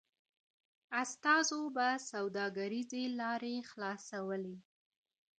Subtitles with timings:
[1.03, 4.55] استازو به سوداګریزي لاري خلاصولې.